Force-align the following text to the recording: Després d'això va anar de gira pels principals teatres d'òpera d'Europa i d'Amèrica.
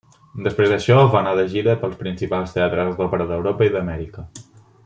Després 0.45 0.71
d'això 0.71 0.95
va 1.15 1.19
anar 1.19 1.33
de 1.39 1.43
gira 1.51 1.77
pels 1.83 1.95
principals 2.01 2.57
teatres 2.57 2.93
d'òpera 3.03 3.29
d'Europa 3.33 3.69
i 3.69 3.75
d'Amèrica. 3.77 4.27